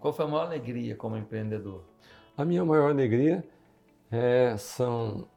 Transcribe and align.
Qual 0.00 0.14
foi 0.14 0.24
a 0.24 0.28
maior 0.28 0.46
alegria 0.46 0.96
como 0.96 1.14
empreendedor? 1.14 1.84
A 2.34 2.42
minha 2.42 2.64
maior 2.64 2.90
alegria 2.90 3.44
é, 4.10 4.56
são 4.56 5.28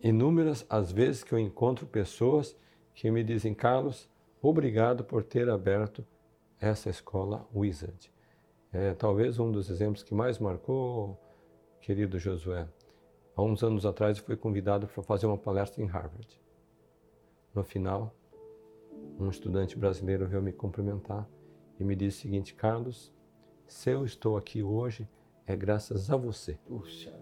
inúmeras 0.00 0.64
as 0.70 0.90
vezes 0.90 1.22
que 1.22 1.34
eu 1.34 1.38
encontro 1.38 1.86
pessoas 1.86 2.56
que 2.94 3.10
me 3.10 3.22
dizem, 3.22 3.52
Carlos, 3.52 4.08
obrigado 4.40 5.04
por 5.04 5.22
ter 5.22 5.50
aberto 5.50 6.06
essa 6.58 6.88
escola 6.88 7.46
Wizard. 7.54 8.10
É, 8.72 8.94
talvez 8.94 9.38
um 9.38 9.52
dos 9.52 9.68
exemplos 9.68 10.02
que 10.02 10.14
mais 10.14 10.38
marcou, 10.38 11.20
querido 11.82 12.18
Josué. 12.18 12.66
Há 13.36 13.42
uns 13.42 13.62
anos 13.62 13.84
atrás 13.84 14.16
eu 14.16 14.24
fui 14.24 14.36
convidado 14.36 14.86
para 14.86 15.02
fazer 15.02 15.26
uma 15.26 15.36
palestra 15.36 15.82
em 15.82 15.86
Harvard. 15.86 16.40
No 17.54 17.62
final, 17.62 18.14
um 19.20 19.28
estudante 19.28 19.78
brasileiro 19.78 20.26
veio 20.26 20.42
me 20.42 20.52
cumprimentar 20.52 21.28
e 21.78 21.84
me 21.84 21.94
disse 21.94 22.20
o 22.20 22.22
seguinte, 22.22 22.54
Carlos, 22.54 23.14
se 23.66 23.90
eu 23.90 24.04
estou 24.04 24.36
aqui 24.36 24.62
hoje 24.62 25.08
é 25.46 25.56
graças 25.56 26.10
a 26.10 26.16
você. 26.16 26.58
Puxa 26.66 27.12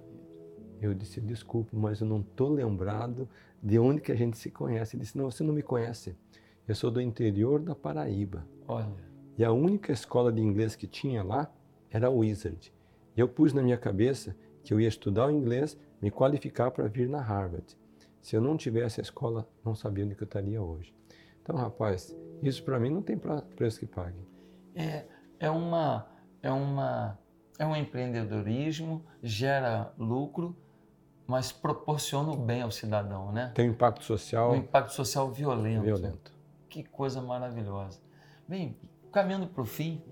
eu 0.84 0.94
disse, 0.94 1.20
desculpe, 1.20 1.74
mas 1.74 2.00
eu 2.00 2.06
não 2.06 2.20
estou 2.20 2.50
lembrado 2.50 3.28
de 3.62 3.78
onde 3.78 4.00
que 4.00 4.12
a 4.12 4.14
gente 4.14 4.36
se 4.36 4.50
conhece. 4.50 4.96
Ele 4.96 5.02
disse, 5.02 5.16
não, 5.16 5.30
você 5.30 5.42
não 5.42 5.54
me 5.54 5.62
conhece. 5.62 6.14
Eu 6.66 6.74
sou 6.74 6.90
do 6.90 7.00
interior 7.00 7.60
da 7.60 7.74
Paraíba. 7.74 8.46
Olha. 8.66 8.88
E 9.36 9.44
a 9.44 9.52
única 9.52 9.92
escola 9.92 10.32
de 10.32 10.40
inglês 10.40 10.76
que 10.76 10.86
tinha 10.86 11.22
lá 11.22 11.50
era 11.90 12.08
a 12.08 12.10
Wizard. 12.10 12.72
E 13.16 13.20
eu 13.20 13.28
pus 13.28 13.52
na 13.52 13.62
minha 13.62 13.76
cabeça 13.76 14.36
que 14.62 14.72
eu 14.72 14.80
ia 14.80 14.88
estudar 14.88 15.26
o 15.26 15.30
inglês, 15.30 15.78
me 16.00 16.10
qualificar 16.10 16.70
para 16.70 16.86
vir 16.86 17.08
na 17.08 17.20
Harvard. 17.20 17.76
Se 18.20 18.36
eu 18.36 18.40
não 18.40 18.56
tivesse 18.56 19.00
a 19.00 19.02
escola, 19.02 19.48
não 19.64 19.74
sabia 19.74 20.04
onde 20.04 20.14
eu 20.14 20.24
estaria 20.24 20.62
hoje. 20.62 20.95
Então, 21.42 21.56
rapaz, 21.56 22.16
isso 22.42 22.62
para 22.62 22.80
mim 22.80 22.90
não 22.90 23.02
tem 23.02 23.18
preço 23.56 23.79
que 23.79 23.86
pague. 23.86 24.18
É, 24.74 25.04
é 25.38 25.51
uma, 25.51 26.06
é 26.45 26.50
uma, 26.50 27.18
é 27.59 27.66
um 27.66 27.74
empreendedorismo, 27.74 29.02
gera 29.23 29.95
lucro, 29.98 30.54
mas 31.26 31.51
proporciona 31.51 32.30
o 32.32 32.36
bem 32.36 32.60
ao 32.60 32.70
cidadão, 32.70 33.32
né? 33.32 33.51
Tem 33.54 33.66
um 33.66 33.73
impacto 33.73 34.04
social. 34.04 34.52
Um 34.52 34.56
impacto 34.56 34.92
social 34.92 35.32
violento. 35.32 35.84
Violento. 35.84 36.32
Que 36.68 36.84
coisa 36.84 37.23
maravilhosa. 37.23 37.98
Bem, 38.46 38.76
caminhando 39.10 39.46
para 39.46 39.62
o 39.62 39.64
fim, 39.64 40.02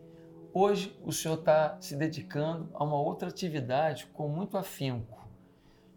hoje 0.55 0.99
o 1.05 1.13
senhor 1.13 1.39
está 1.39 1.77
se 1.81 1.95
dedicando 1.97 2.71
a 2.73 2.83
uma 2.83 2.97
outra 2.97 3.29
atividade 3.29 4.07
com 4.07 4.27
muito 4.27 4.57
afinco 4.57 5.21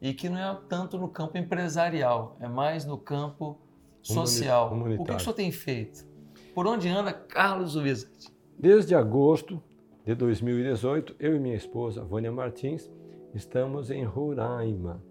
e 0.01 0.13
que 0.13 0.27
não 0.27 0.37
é 0.37 0.59
tanto 0.67 0.97
no 0.97 1.07
campo 1.07 1.37
empresarial, 1.37 2.35
é 2.41 2.47
mais 2.49 2.83
no 2.83 2.97
campo 2.97 3.57
social. 4.01 4.73
Humanitário. 4.73 5.01
O 5.01 5.05
que 5.05 5.15
o 5.15 5.19
senhor 5.19 5.33
tem 5.33 5.49
feito? 5.49 6.05
Por 6.53 6.67
onde 6.67 6.89
anda 6.89 7.13
Carlos 7.13 7.77
Wizard? 7.77 8.33
Desde 8.59 8.93
agosto 8.93 9.63
de 10.05 10.13
2018, 10.13 11.15
eu 11.19 11.35
e 11.35 11.39
minha 11.39 11.55
esposa, 11.55 12.03
Vânia 12.03 12.31
Martins, 12.31 12.91
Estamos 13.35 13.91
em 13.91 14.05
Roraima, 14.05 15.03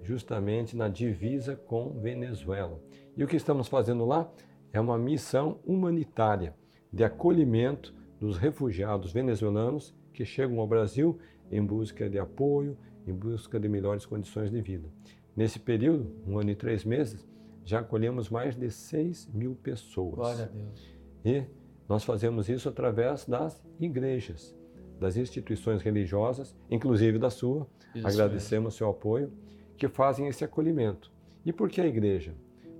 justamente 0.00 0.76
na 0.76 0.88
divisa 0.88 1.56
com 1.56 1.98
Venezuela. 1.98 2.80
E 3.16 3.24
o 3.24 3.26
que 3.26 3.34
estamos 3.34 3.66
fazendo 3.66 4.04
lá 4.04 4.30
é 4.72 4.80
uma 4.80 4.96
missão 4.96 5.58
humanitária 5.66 6.54
de 6.92 7.02
acolhimento 7.02 7.92
dos 8.20 8.36
refugiados 8.36 9.12
venezuelanos 9.12 9.92
que 10.12 10.24
chegam 10.24 10.60
ao 10.60 10.68
Brasil 10.68 11.18
em 11.50 11.64
busca 11.64 12.08
de 12.08 12.20
apoio, 12.20 12.78
em 13.04 13.12
busca 13.12 13.58
de 13.58 13.68
melhores 13.68 14.06
condições 14.06 14.48
de 14.48 14.60
vida. 14.60 14.88
Nesse 15.34 15.58
período, 15.58 16.14
um 16.24 16.38
ano 16.38 16.50
e 16.50 16.54
três 16.54 16.84
meses, 16.84 17.26
já 17.64 17.80
acolhemos 17.80 18.30
mais 18.30 18.54
de 18.54 18.70
6 18.70 19.28
mil 19.34 19.56
pessoas. 19.56 20.14
Glória 20.14 20.44
a 20.44 20.48
Deus. 20.48 20.96
E 21.24 21.42
nós 21.88 22.04
fazemos 22.04 22.48
isso 22.48 22.68
através 22.68 23.24
das 23.24 23.62
igrejas 23.78 24.56
das 24.98 25.16
instituições 25.16 25.82
religiosas, 25.82 26.56
inclusive 26.70 27.18
da 27.18 27.30
sua, 27.30 27.66
Isso 27.94 28.06
agradecemos 28.06 28.74
o 28.74 28.76
seu 28.76 28.90
apoio, 28.90 29.32
que 29.76 29.88
fazem 29.88 30.26
esse 30.26 30.44
acolhimento. 30.44 31.12
E 31.44 31.52
por 31.52 31.68
que 31.68 31.80
a 31.80 31.86
igreja? 31.86 32.34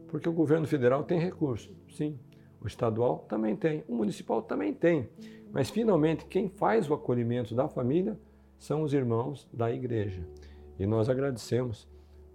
Porque 0.09 0.29
o 0.29 0.33
governo 0.33 0.67
federal 0.67 1.05
tem 1.05 1.19
recursos, 1.19 1.75
sim. 1.91 2.19
O 2.61 2.67
estadual 2.67 3.19
também 3.29 3.55
tem, 3.55 3.85
o 3.87 3.95
municipal 3.95 4.43
também 4.43 4.73
tem. 4.73 5.09
Mas 5.53 5.71
finalmente 5.71 6.25
quem 6.25 6.49
faz 6.49 6.89
o 6.89 6.95
acolhimento 6.95 7.55
da 7.55 7.69
família 7.69 8.19
são 8.59 8.83
os 8.83 8.93
irmãos 8.93 9.49
da 9.53 9.71
igreja. 9.71 10.27
E 10.79 10.87
nós 10.87 11.09
agradecemos 11.09 11.89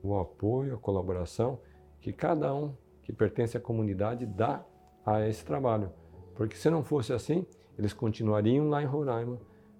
o 0.04 0.18
apoio, 0.18 0.76
a 0.76 0.78
colaboração 0.78 1.60
que 2.00 2.14
cada 2.14 2.54
um 2.54 2.74
que 3.04 3.12
pertence 3.12 3.58
à 3.58 3.60
comunidade 3.60 4.26
dá 4.26 4.64
a 5.06 5.28
esse 5.28 5.44
trabalho. 5.44 5.92
Porque 6.42 6.56
se 6.56 6.72
não 6.72 6.84
fosse 6.84 7.14
assim, 7.14 7.46
eles 7.78 7.94
continuariam 7.94 8.68
lá 8.68 8.82
em 8.82 8.86
Roraima, 8.88 9.38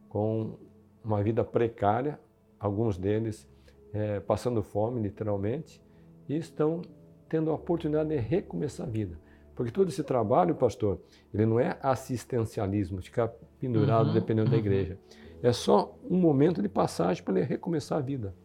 com 0.08 0.60
uma 1.04 1.24
vida 1.24 1.44
precária, 1.44 2.20
alguns 2.60 3.00
deles 3.00 3.50
é, 3.92 4.20
passando 4.20 4.62
fome, 4.62 5.02
literalmente, 5.02 5.82
e 6.30 6.38
estão 6.38 6.84
tendo 7.28 7.50
a 7.50 7.56
oportunidade 7.56 8.10
de 8.10 8.18
recomeçar 8.18 8.86
a 8.86 8.90
vida. 8.92 9.20
Porque 9.56 9.72
todo 9.72 9.90
esse 9.90 10.04
trabalho, 10.04 10.54
pastor, 10.54 11.02
ele 11.34 11.48
não 11.48 11.60
é 11.60 11.80
assistencialismo, 11.82 13.02
ficar 13.02 13.30
pendurado 13.60 14.10
uhum, 14.10 14.14
dependendo 14.14 14.52
uhum. 14.52 14.52
da 14.52 14.60
igreja. 14.60 15.00
É 15.42 15.52
só 15.52 15.98
um 16.08 16.18
momento 16.20 16.62
de 16.62 16.70
passagem 16.70 17.24
para 17.24 17.40
ele 17.40 17.48
recomeçar 17.48 17.98
a 17.98 18.02
vida. 18.02 18.36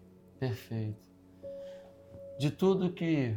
Perfeito. 0.41 1.07
De 2.39 2.51
tudo 2.51 2.95
que 2.95 3.37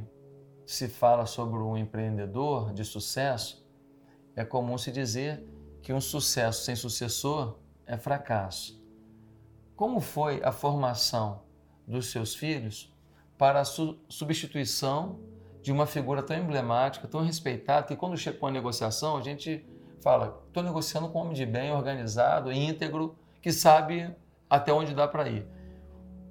se 0.65 0.87
fala 0.87 1.25
sobre 1.25 1.59
um 1.59 1.75
empreendedor 1.75 2.71
de 2.71 2.85
sucesso, 2.85 3.67
é 4.39 4.45
comum 4.45 4.77
se 4.77 4.89
dizer 4.89 5.43
que 5.81 5.91
um 5.91 5.99
sucesso 5.99 6.63
sem 6.63 6.73
sucessor 6.73 7.57
é 7.85 7.97
fracasso. 7.97 8.81
Como 9.75 9.99
foi 9.99 10.41
a 10.43 10.51
formação 10.51 11.41
dos 11.85 12.09
seus 12.09 12.33
filhos 12.33 12.89
para 13.37 13.59
a 13.59 13.65
su 13.65 13.97
substituição 14.07 15.19
de 15.61 15.73
uma 15.73 15.85
figura 15.85 16.23
tão 16.23 16.37
emblemática, 16.37 17.05
tão 17.05 17.21
respeitada, 17.21 17.87
que 17.87 17.97
quando 17.97 18.15
chega 18.17 18.37
com 18.37 18.47
a 18.47 18.51
negociação, 18.51 19.17
a 19.17 19.21
gente 19.21 19.65
fala: 20.01 20.41
estou 20.47 20.63
negociando 20.63 21.09
com 21.09 21.19
um 21.19 21.21
homem 21.23 21.33
de 21.33 21.45
bem, 21.45 21.73
organizado, 21.73 22.49
íntegro, 22.49 23.17
que 23.41 23.51
sabe 23.51 24.09
até 24.49 24.71
onde 24.71 24.93
dá 24.93 25.05
para 25.05 25.27
ir. 25.27 25.45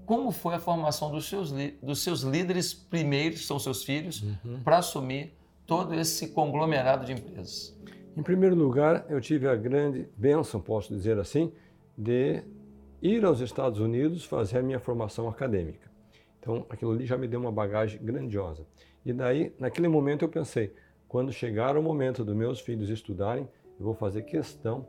Como 0.07 0.31
foi 0.31 0.55
a 0.55 0.59
formação 0.59 1.11
dos 1.11 1.29
seus, 1.29 1.53
dos 1.83 2.03
seus 2.03 2.23
líderes 2.23 2.73
primeiros, 2.73 3.41
que 3.41 3.47
são 3.47 3.59
seus 3.59 3.85
filhos, 3.85 4.23
uhum. 4.23 4.63
para 4.65 4.79
assumir 4.79 5.37
todo 5.67 5.93
esse 5.95 6.29
conglomerado 6.29 7.05
de 7.05 7.13
empresas? 7.13 7.78
Em 8.19 8.23
primeiro 8.25 8.57
lugar, 8.57 9.07
eu 9.09 9.21
tive 9.21 9.47
a 9.47 9.55
grande 9.55 10.09
bênção, 10.17 10.61
posso 10.61 10.93
dizer 10.93 11.21
assim, 11.21 11.53
de 11.97 12.43
ir 13.01 13.25
aos 13.25 13.39
Estados 13.39 13.79
Unidos 13.79 14.25
fazer 14.25 14.59
a 14.59 14.63
minha 14.63 14.81
formação 14.81 15.29
acadêmica. 15.29 15.89
Então, 16.41 16.67
aquilo 16.69 16.91
ali 16.91 17.07
já 17.07 17.17
me 17.17 17.29
deu 17.29 17.39
uma 17.39 17.53
bagagem 17.53 18.03
grandiosa. 18.03 18.67
E 19.07 19.13
daí, 19.13 19.55
naquele 19.57 19.87
momento, 19.87 20.25
eu 20.25 20.29
pensei: 20.29 20.75
quando 21.07 21.31
chegar 21.31 21.77
o 21.77 21.83
momento 21.83 22.25
dos 22.25 22.35
meus 22.35 22.59
filhos 22.59 22.91
estudarem, 22.91 23.49
eu 23.79 23.85
vou 23.85 23.95
fazer 23.95 24.23
questão 24.23 24.85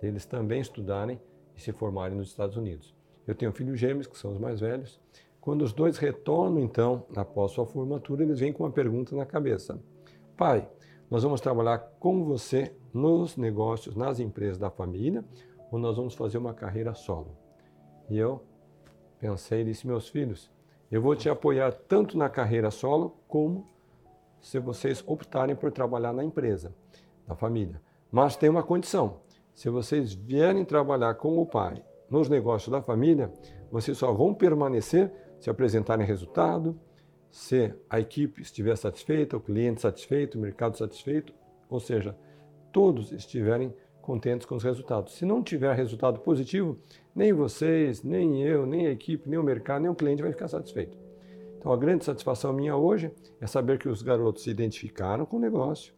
deles 0.00 0.26
também 0.26 0.60
estudarem 0.60 1.20
e 1.56 1.60
se 1.60 1.70
formarem 1.70 2.16
nos 2.16 2.30
Estados 2.30 2.56
Unidos. 2.56 2.96
Eu 3.24 3.36
tenho 3.36 3.52
filhos 3.52 3.78
gêmeos, 3.78 4.08
que 4.08 4.18
são 4.18 4.32
os 4.32 4.40
mais 4.40 4.58
velhos. 4.58 5.00
Quando 5.40 5.62
os 5.62 5.72
dois 5.72 5.98
retornam, 5.98 6.58
então, 6.58 7.06
após 7.14 7.52
sua 7.52 7.64
formatura, 7.64 8.24
eles 8.24 8.40
vêm 8.40 8.52
com 8.52 8.64
uma 8.64 8.72
pergunta 8.72 9.14
na 9.14 9.24
cabeça: 9.24 9.80
Pai, 10.36 10.68
nós 11.12 11.24
vamos 11.24 11.42
trabalhar 11.42 11.76
com 12.00 12.24
você 12.24 12.74
nos 12.90 13.36
negócios, 13.36 13.94
nas 13.94 14.18
empresas 14.18 14.56
da 14.56 14.70
família, 14.70 15.22
ou 15.70 15.78
nós 15.78 15.98
vamos 15.98 16.14
fazer 16.14 16.38
uma 16.38 16.54
carreira 16.54 16.94
solo? 16.94 17.36
E 18.08 18.16
eu 18.16 18.42
pensei 19.18 19.60
e 19.60 19.64
disse, 19.66 19.86
meus 19.86 20.08
filhos, 20.08 20.50
eu 20.90 21.02
vou 21.02 21.14
te 21.14 21.28
apoiar 21.28 21.70
tanto 21.70 22.16
na 22.16 22.30
carreira 22.30 22.70
solo, 22.70 23.14
como 23.28 23.68
se 24.40 24.58
vocês 24.58 25.04
optarem 25.06 25.54
por 25.54 25.70
trabalhar 25.70 26.14
na 26.14 26.24
empresa, 26.24 26.74
da 27.28 27.36
família. 27.36 27.78
Mas 28.10 28.34
tem 28.34 28.48
uma 28.48 28.62
condição, 28.62 29.18
se 29.52 29.68
vocês 29.68 30.14
vierem 30.14 30.64
trabalhar 30.64 31.16
com 31.16 31.36
o 31.36 31.44
pai 31.44 31.84
nos 32.08 32.30
negócios 32.30 32.72
da 32.72 32.80
família, 32.80 33.30
vocês 33.70 33.98
só 33.98 34.10
vão 34.14 34.32
permanecer 34.32 35.12
se 35.38 35.50
apresentarem 35.50 36.06
resultado, 36.06 36.74
se 37.32 37.72
a 37.88 37.98
equipe 37.98 38.42
estiver 38.42 38.76
satisfeita, 38.76 39.38
o 39.38 39.40
cliente 39.40 39.80
satisfeito, 39.80 40.36
o 40.36 40.40
mercado 40.40 40.76
satisfeito, 40.76 41.32
ou 41.66 41.80
seja, 41.80 42.14
todos 42.70 43.10
estiverem 43.10 43.74
contentes 44.02 44.46
com 44.46 44.54
os 44.54 44.62
resultados. 44.62 45.14
Se 45.14 45.24
não 45.24 45.42
tiver 45.42 45.74
resultado 45.74 46.20
positivo, 46.20 46.78
nem 47.14 47.32
vocês, 47.32 48.02
nem 48.02 48.42
eu, 48.42 48.66
nem 48.66 48.86
a 48.86 48.90
equipe, 48.90 49.30
nem 49.30 49.38
o 49.38 49.42
mercado, 49.42 49.80
nem 49.80 49.90
o 49.90 49.94
cliente 49.94 50.20
vai 50.20 50.30
ficar 50.30 50.46
satisfeito. 50.46 50.98
Então 51.58 51.72
a 51.72 51.76
grande 51.76 52.04
satisfação 52.04 52.52
minha 52.52 52.76
hoje 52.76 53.10
é 53.40 53.46
saber 53.46 53.78
que 53.78 53.88
os 53.88 54.02
garotos 54.02 54.42
se 54.42 54.50
identificaram 54.50 55.24
com 55.24 55.38
o 55.38 55.40
negócio, 55.40 55.94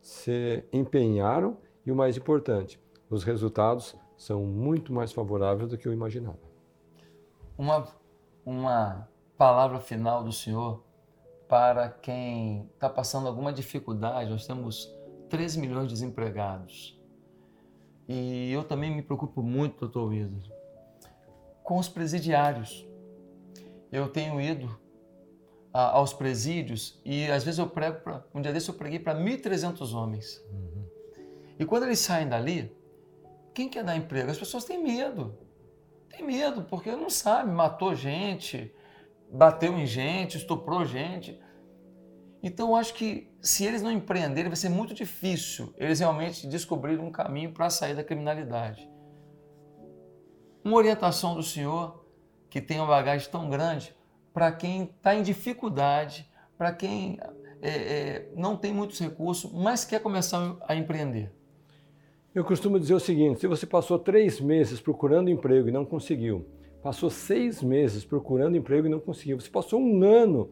se 0.00 0.64
empenharam 0.72 1.58
e 1.84 1.92
o 1.92 1.96
mais 1.96 2.16
importante, 2.16 2.80
os 3.10 3.24
resultados 3.24 3.94
são 4.16 4.46
muito 4.46 4.90
mais 4.90 5.12
favoráveis 5.12 5.68
do 5.68 5.76
que 5.76 5.86
eu 5.86 5.92
imaginava. 5.92 6.38
Uma, 7.58 7.86
uma 8.46 9.11
palavra 9.42 9.80
final 9.80 10.22
do 10.22 10.30
Senhor 10.30 10.84
para 11.48 11.88
quem 11.88 12.70
está 12.74 12.88
passando 12.88 13.26
alguma 13.26 13.52
dificuldade. 13.52 14.30
Nós 14.30 14.46
temos 14.46 14.88
13 15.30 15.58
milhões 15.58 15.88
de 15.88 15.94
desempregados. 15.94 16.96
e 18.08 18.52
eu 18.52 18.62
também 18.62 18.94
me 18.94 19.02
preocupo 19.02 19.42
muito, 19.42 19.80
doutor 19.80 20.10
Wilson, 20.10 20.48
com 21.64 21.76
os 21.76 21.88
presidiários. 21.88 22.86
Eu 23.90 24.08
tenho 24.10 24.40
ido 24.40 24.78
a, 25.72 25.96
aos 25.96 26.12
presídios 26.12 27.00
e 27.04 27.28
às 27.28 27.42
vezes 27.42 27.58
eu 27.58 27.68
prego 27.68 27.98
para. 27.98 28.24
Um 28.32 28.40
dia 28.40 28.52
desse 28.52 28.68
eu 28.68 28.76
preguei 28.76 29.00
para 29.00 29.18
1.300 29.18 29.92
homens. 29.92 30.40
Uhum. 30.52 30.86
E 31.58 31.64
quando 31.64 31.82
eles 31.82 31.98
saem 31.98 32.28
dali, 32.28 32.72
quem 33.52 33.68
quer 33.68 33.82
dar 33.82 33.96
emprego? 33.96 34.30
As 34.30 34.38
pessoas 34.38 34.64
têm 34.64 34.80
medo. 34.80 35.36
Tem 36.08 36.24
medo, 36.24 36.62
porque 36.62 36.92
não 36.92 37.10
sabe, 37.10 37.50
matou 37.50 37.92
gente, 37.92 38.72
bateu 39.32 39.78
em 39.78 39.86
gente, 39.86 40.36
estuprou 40.36 40.84
gente. 40.84 41.40
Então 42.42 42.70
eu 42.70 42.76
acho 42.76 42.94
que 42.94 43.32
se 43.40 43.64
eles 43.64 43.82
não 43.82 43.90
empreenderem, 43.90 44.50
vai 44.50 44.56
ser 44.56 44.68
muito 44.68 44.92
difícil 44.92 45.72
eles 45.76 46.00
realmente 46.00 46.46
descobrirem 46.46 47.04
um 47.04 47.10
caminho 47.10 47.52
para 47.52 47.70
sair 47.70 47.94
da 47.94 48.04
criminalidade. 48.04 48.88
Uma 50.64 50.76
orientação 50.76 51.34
do 51.34 51.42
Senhor 51.42 52.04
que 52.50 52.60
tem 52.60 52.78
uma 52.78 52.86
bagagem 52.86 53.28
tão 53.30 53.48
grande 53.48 53.96
para 54.32 54.52
quem 54.52 54.84
está 54.84 55.14
em 55.14 55.22
dificuldade, 55.22 56.30
para 56.56 56.72
quem 56.72 57.18
é, 57.60 57.70
é, 57.70 58.28
não 58.36 58.56
tem 58.56 58.72
muitos 58.72 58.98
recursos, 58.98 59.50
mas 59.52 59.84
quer 59.84 60.00
começar 60.00 60.56
a 60.66 60.76
empreender. 60.76 61.32
Eu 62.34 62.44
costumo 62.44 62.78
dizer 62.78 62.94
o 62.94 63.00
seguinte: 63.00 63.40
se 63.40 63.46
você 63.46 63.66
passou 63.66 63.98
três 63.98 64.40
meses 64.40 64.80
procurando 64.80 65.30
emprego 65.30 65.68
e 65.68 65.72
não 65.72 65.84
conseguiu, 65.84 66.46
passou 66.82 67.08
seis 67.08 67.62
meses 67.62 68.04
procurando 68.04 68.56
emprego 68.56 68.86
e 68.86 68.90
não 68.90 69.00
conseguiu, 69.00 69.40
você 69.40 69.50
passou 69.50 69.80
um 69.80 70.02
ano 70.02 70.50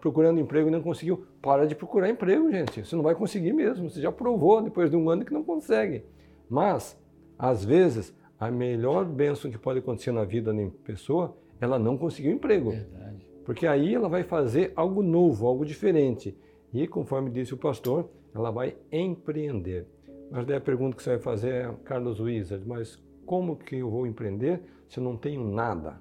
procurando 0.00 0.40
emprego 0.40 0.68
e 0.68 0.70
não 0.70 0.82
conseguiu, 0.82 1.26
para 1.42 1.66
de 1.66 1.74
procurar 1.74 2.08
emprego, 2.08 2.50
gente. 2.50 2.84
Você 2.84 2.94
não 2.94 3.02
vai 3.02 3.14
conseguir 3.14 3.52
mesmo. 3.52 3.90
Você 3.90 4.00
já 4.00 4.12
provou 4.12 4.62
depois 4.62 4.90
de 4.90 4.96
um 4.96 5.10
ano 5.10 5.24
que 5.24 5.32
não 5.32 5.42
consegue. 5.42 6.04
Mas, 6.48 6.96
às 7.38 7.64
vezes, 7.64 8.14
a 8.38 8.50
melhor 8.50 9.04
bênção 9.04 9.50
que 9.50 9.58
pode 9.58 9.80
acontecer 9.80 10.12
na 10.12 10.24
vida 10.24 10.52
da 10.52 10.70
pessoa, 10.84 11.36
ela 11.60 11.78
não 11.78 11.98
conseguiu 11.98 12.32
emprego. 12.32 12.70
Verdade. 12.70 13.26
Porque 13.44 13.66
aí 13.66 13.94
ela 13.94 14.08
vai 14.08 14.22
fazer 14.22 14.72
algo 14.76 15.02
novo, 15.02 15.46
algo 15.46 15.64
diferente. 15.64 16.36
E, 16.72 16.86
conforme 16.86 17.30
disse 17.30 17.54
o 17.54 17.56
pastor, 17.56 18.08
ela 18.34 18.50
vai 18.50 18.76
empreender. 18.92 19.86
Mas 20.30 20.46
daí 20.46 20.56
a 20.56 20.60
pergunta 20.60 20.96
que 20.96 21.02
você 21.02 21.10
vai 21.10 21.18
fazer 21.18 21.54
é, 21.54 21.74
Carlos 21.84 22.20
Wizard, 22.20 22.66
mas 22.68 23.02
como 23.28 23.56
que 23.56 23.76
eu 23.76 23.90
vou 23.90 24.06
empreender 24.06 24.62
se 24.88 24.98
eu 24.98 25.04
não 25.04 25.14
tenho 25.14 25.44
nada? 25.44 26.00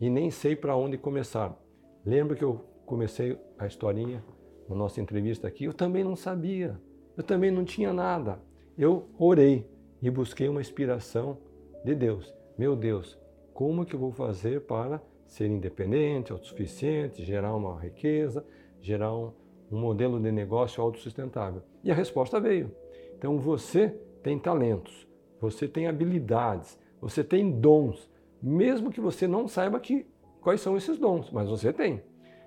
E 0.00 0.10
nem 0.10 0.28
sei 0.28 0.56
para 0.56 0.74
onde 0.74 0.98
começar. 0.98 1.56
Lembra 2.04 2.36
que 2.36 2.42
eu 2.42 2.64
comecei 2.84 3.38
a 3.56 3.64
historinha 3.64 4.24
na 4.68 4.74
nossa 4.74 5.00
entrevista 5.00 5.46
aqui? 5.46 5.66
Eu 5.66 5.72
também 5.72 6.02
não 6.02 6.16
sabia. 6.16 6.76
Eu 7.16 7.22
também 7.22 7.52
não 7.52 7.64
tinha 7.64 7.92
nada. 7.92 8.40
Eu 8.76 9.04
orei 9.16 9.64
e 10.02 10.10
busquei 10.10 10.48
uma 10.48 10.60
inspiração 10.60 11.38
de 11.84 11.94
Deus. 11.94 12.34
Meu 12.58 12.74
Deus, 12.74 13.16
como 13.52 13.86
que 13.86 13.94
eu 13.94 14.00
vou 14.00 14.10
fazer 14.10 14.62
para 14.62 15.00
ser 15.28 15.46
independente, 15.46 16.32
autossuficiente, 16.32 17.24
gerar 17.24 17.54
uma 17.54 17.78
riqueza, 17.78 18.44
gerar 18.80 19.14
um, 19.14 19.32
um 19.70 19.78
modelo 19.78 20.20
de 20.20 20.32
negócio 20.32 20.82
autossustentável? 20.82 21.62
E 21.84 21.92
a 21.92 21.94
resposta 21.94 22.40
veio. 22.40 22.72
Então 23.16 23.38
você 23.38 23.90
tem 24.24 24.40
talentos, 24.40 25.06
você 25.44 25.68
tem 25.68 25.86
habilidades, 25.86 26.78
você 27.00 27.22
tem 27.22 27.50
dons, 27.50 28.10
mesmo 28.42 28.90
que 28.90 29.00
você 29.00 29.26
não 29.26 29.46
saiba 29.46 29.78
que, 29.78 30.06
quais 30.40 30.60
são 30.60 30.76
esses 30.76 30.98
dons, 30.98 31.30
mas 31.30 31.48
você 31.48 31.72
tem. 31.72 32.02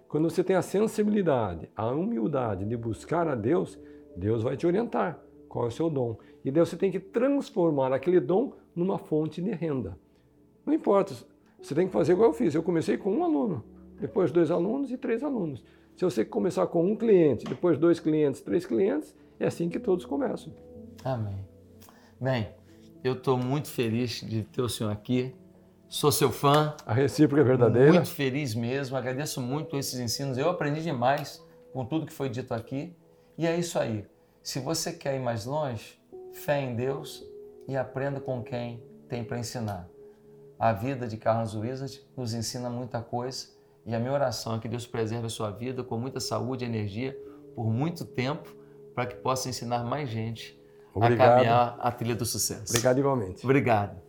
Quando 0.08 0.30
você 0.30 0.44
tem 0.44 0.56
a 0.56 0.62
sensibilidade, 0.62 1.70
a 1.76 1.88
humildade 1.92 2.66
de 2.66 2.78
buscar 2.78 3.28
a 3.28 3.36
Deus, 3.36 3.80
Deus 4.16 4.42
vai 4.42 4.58
te 4.58 4.66
orientar 4.66 5.20
qual 5.48 5.66
é 5.66 5.68
o 5.68 5.72
seu 5.72 5.90
dom. 5.90 6.18
E 6.44 6.50
Deus 6.50 6.70
você 6.70 6.78
tem 6.78 6.92
que 6.92 7.00
transformar 7.00 7.94
aquele 7.94 8.20
dom 8.20 8.54
numa 8.76 8.98
fonte 8.98 9.42
de 9.42 9.52
renda. 9.52 9.98
Não 10.66 10.74
importa, 10.74 11.14
você 11.62 11.76
tem 11.76 11.88
que 11.88 11.94
fazer 11.94 12.14
igual 12.14 12.30
eu 12.30 12.34
fiz. 12.34 12.56
Eu 12.56 12.64
comecei 12.64 12.98
com 12.98 13.12
um 13.12 13.24
aluno, 13.24 13.64
depois 14.00 14.32
dois 14.32 14.50
alunos 14.50 14.92
e 14.92 14.98
três 14.98 15.24
alunos. 15.24 15.64
Se 15.96 16.06
você 16.06 16.24
começar 16.24 16.68
com 16.68 16.86
um 16.86 16.96
cliente, 16.96 17.46
depois 17.46 17.78
dois 17.78 18.00
clientes, 18.00 18.42
três 18.42 18.66
clientes, 18.66 19.16
é 19.40 19.48
assim 19.48 19.68
que 19.68 19.80
todos 19.80 20.06
começam. 20.06 20.54
Amém. 21.04 21.46
Bem, 22.20 22.50
eu 23.04 23.14
estou 23.14 23.38
muito 23.38 23.70
feliz 23.70 24.22
de 24.22 24.44
ter 24.44 24.62
o 24.62 24.70
senhor 24.70 24.92
aqui. 24.92 25.36
Sou 25.88 26.12
seu 26.12 26.32
fã. 26.32 26.76
A 26.86 26.94
recíproca 26.94 27.42
é 27.42 27.46
verdadeira. 27.46 27.94
Muito 27.94 28.10
feliz 28.10 28.54
mesmo. 28.54 28.98
Agradeço 28.98 29.40
muito 29.42 29.78
esses 29.78 30.00
ensinos. 30.00 30.38
Eu 30.38 30.50
aprendi 30.50 30.82
demais 30.82 31.44
com 31.72 31.86
tudo 31.86 32.06
que 32.06 32.14
foi 32.14 32.30
dito 32.30 32.54
aqui. 32.54 32.96
E 33.38 33.46
é 33.46 33.58
isso 33.58 33.80
aí. 33.80 34.06
Se 34.44 34.60
você 34.60 34.92
quer 34.92 35.16
ir 35.16 35.20
mais 35.20 35.46
longe, 35.46 36.00
fé 36.34 36.62
em 36.62 36.76
Deus 36.76 37.24
e 37.68 37.76
aprenda 37.76 38.20
com 38.20 38.44
quem 38.44 38.84
tem 39.08 39.24
para 39.24 39.40
ensinar. 39.40 39.88
A 40.60 40.74
vida 40.74 41.08
de 41.08 41.18
Carlos 41.18 41.54
Wizard 41.54 42.02
nos 42.16 42.34
ensina 42.34 42.70
muita 42.70 43.02
coisa 43.02 43.48
e 43.86 43.94
a 43.94 44.00
minha 44.00 44.12
oração 44.12 44.56
é 44.56 44.60
que 44.60 44.68
Deus 44.68 44.88
preserve 44.88 45.28
a 45.28 45.30
sua 45.30 45.52
vida 45.52 45.84
com 45.84 45.98
muita 45.98 46.20
saúde 46.20 46.66
e 46.66 46.68
energia 46.68 47.18
por 47.56 47.72
muito 47.72 48.04
tempo 48.06 48.56
para 48.94 49.06
que 49.06 49.16
possa 49.16 49.50
ensinar 49.50 49.84
mais 49.84 50.10
gente 50.10 50.60
Obrigado. 50.98 51.28
a 51.30 51.36
caminhar 51.36 51.76
a 51.80 51.92
trilha 51.92 52.16
do 52.16 52.26
sucesso. 52.26 52.66
Obrigado 52.70 53.00
igualmente. 53.00 53.46
Obrigado. 53.46 54.07